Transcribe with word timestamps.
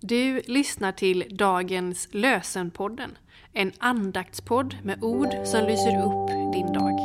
Du 0.00 0.42
lyssnar 0.46 0.92
till 0.92 1.24
dagens 1.30 2.08
Lösenpodden, 2.10 3.18
en 3.52 3.72
andaktspodd 3.78 4.76
med 4.82 5.04
ord 5.04 5.28
som 5.44 5.66
lyser 5.66 6.04
upp 6.04 6.52
din 6.52 6.72
dag. 6.72 6.98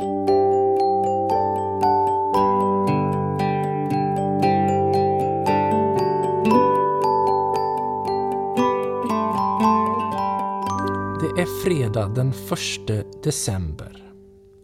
Det 11.20 11.42
är 11.42 11.64
fredag 11.64 12.08
den 12.08 12.28
1 12.28 13.22
december 13.22 14.12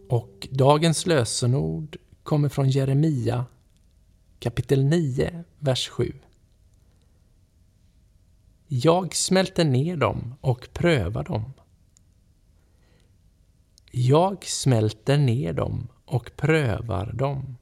och 0.09 0.47
dagens 0.51 1.05
lösenord 1.05 1.97
kommer 2.23 2.49
från 2.49 2.69
Jeremia 2.69 3.45
kapitel 4.39 4.83
9, 4.85 5.43
vers 5.59 5.89
7. 5.89 6.13
Jag 8.73 9.15
smälter 9.15 9.65
ner 9.65 9.97
dem 9.97 10.33
och 10.41 10.69
prövar 10.73 11.23
dem. 11.23 11.53
Jag 13.91 14.45
smälter 14.45 15.17
ner 15.17 15.53
dem 15.53 15.87
och 16.05 16.31
prövar 16.35 17.13
dem. 17.13 17.57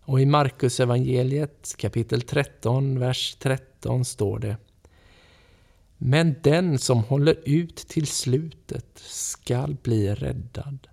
Och 0.00 0.20
i 0.20 0.26
Markus 0.26 0.80
evangeliet 0.80 1.74
kapitel 1.78 2.22
13, 2.22 2.98
vers 2.98 3.36
13 3.40 4.04
står 4.04 4.38
det 4.38 4.56
Men 5.96 6.34
den 6.42 6.78
som 6.78 7.04
håller 7.04 7.48
ut 7.48 7.76
till 7.76 8.06
slutet 8.06 8.98
skall 8.98 9.76
bli 9.82 10.14
räddad. 10.14 10.88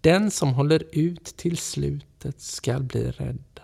Den 0.00 0.30
som 0.30 0.54
håller 0.54 0.84
ut 0.92 1.24
till 1.24 1.56
slutet 1.56 2.40
skall 2.40 2.82
bli 2.82 3.10
räddad. 3.10 3.55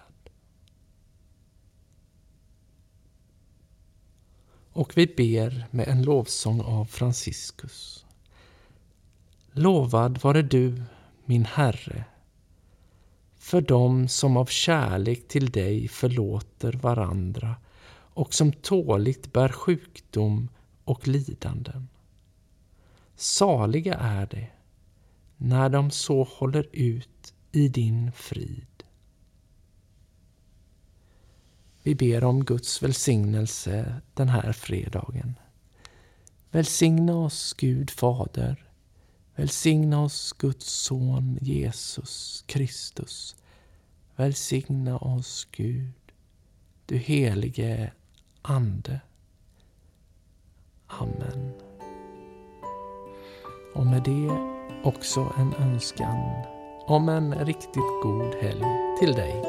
Och 4.72 4.92
vi 4.96 5.06
ber 5.06 5.66
med 5.70 5.88
en 5.88 6.02
lovsång 6.02 6.60
av 6.60 6.84
Franciscus. 6.84 8.04
Lovad 9.52 10.22
vare 10.22 10.42
du, 10.42 10.82
min 11.24 11.44
Herre, 11.44 12.04
för 13.36 13.60
dem 13.60 14.08
som 14.08 14.36
av 14.36 14.46
kärlek 14.46 15.28
till 15.28 15.50
dig 15.50 15.88
förlåter 15.88 16.72
varandra 16.72 17.56
och 18.14 18.34
som 18.34 18.52
tåligt 18.52 19.32
bär 19.32 19.48
sjukdom 19.48 20.48
och 20.84 21.08
lidanden. 21.08 21.88
Saliga 23.16 23.94
är 23.94 24.26
de 24.26 24.46
när 25.36 25.68
de 25.68 25.90
så 25.90 26.22
håller 26.22 26.66
ut 26.72 27.34
i 27.52 27.68
din 27.68 28.12
frid. 28.12 28.71
Vi 31.82 31.94
ber 31.94 32.24
om 32.24 32.44
Guds 32.44 32.82
välsignelse 32.82 34.00
den 34.14 34.28
här 34.28 34.52
fredagen. 34.52 35.34
Välsigna 36.50 37.16
oss 37.16 37.54
Gud 37.58 37.90
Fader. 37.90 38.64
Välsigna 39.34 40.02
oss 40.02 40.32
Guds 40.32 40.66
son 40.66 41.38
Jesus 41.40 42.44
Kristus. 42.46 43.36
Välsigna 44.16 44.98
oss 44.98 45.48
Gud, 45.50 45.92
du 46.86 46.96
helige 46.96 47.92
Ande. 48.42 49.00
Amen. 50.86 51.52
Och 53.74 53.86
med 53.86 54.02
det 54.02 54.28
också 54.84 55.32
en 55.38 55.54
önskan 55.54 56.44
om 56.86 57.08
en 57.08 57.34
riktigt 57.44 58.02
god 58.02 58.34
helg 58.34 58.64
till 59.00 59.12
dig. 59.12 59.42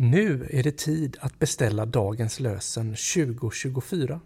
Nu 0.00 0.48
är 0.50 0.62
det 0.62 0.78
tid 0.78 1.16
att 1.20 1.38
beställa 1.38 1.86
dagens 1.86 2.40
lösen 2.40 2.96
2024. 3.14 4.20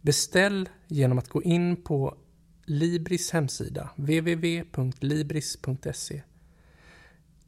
Beställ 0.00 0.68
genom 0.88 1.18
att 1.18 1.28
gå 1.28 1.42
in 1.42 1.76
på 1.76 2.16
Libris 2.64 3.30
hemsida 3.30 3.90
www.libris.se. 3.96 4.62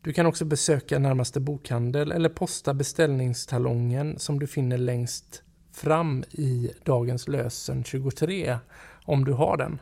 Du 0.00 0.12
kan 0.12 0.26
också 0.26 0.44
besöka 0.44 0.98
närmaste 0.98 1.40
bokhandel 1.40 2.12
eller 2.12 2.28
posta 2.28 2.74
beställningstalongen 2.74 4.18
som 4.18 4.38
du 4.38 4.46
finner 4.46 4.78
längst 4.78 5.42
fram 5.72 6.24
i 6.30 6.70
dagens 6.84 7.28
lösen 7.28 7.84
23 7.84 8.58
om 9.04 9.24
du 9.24 9.32
har 9.32 9.56
den. 9.56 9.80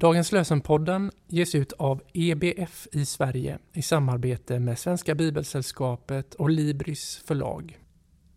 Dagens 0.00 0.32
lösenpodden 0.32 1.10
ges 1.28 1.54
ut 1.54 1.72
av 1.72 2.02
EBF 2.14 2.88
i 2.92 3.06
Sverige 3.06 3.58
i 3.72 3.82
samarbete 3.82 4.58
med 4.58 4.78
Svenska 4.78 5.14
Bibelsällskapet 5.14 6.34
och 6.34 6.50
Libris 6.50 7.22
förlag. 7.26 7.78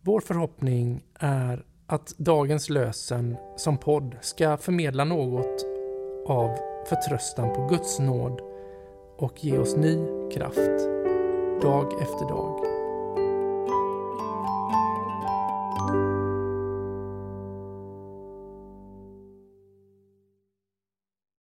Vår 0.00 0.20
förhoppning 0.20 1.02
är 1.18 1.64
att 1.86 2.14
dagens 2.18 2.70
lösen 2.70 3.36
som 3.56 3.78
podd 3.78 4.16
ska 4.20 4.56
förmedla 4.56 5.04
något 5.04 5.66
av 6.28 6.56
förtröstan 6.88 7.54
på 7.54 7.66
Guds 7.66 7.98
nåd 7.98 8.40
och 9.18 9.44
ge 9.44 9.58
oss 9.58 9.76
ny 9.76 9.96
kraft 10.32 10.96
dag 11.62 12.02
efter 12.02 12.28
dag. 12.28 12.75